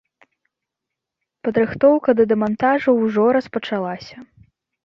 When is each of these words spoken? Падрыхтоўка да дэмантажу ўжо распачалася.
Падрыхтоўка 1.47 2.09
да 2.21 2.25
дэмантажу 2.31 2.97
ўжо 3.03 3.29
распачалася. 3.39 4.17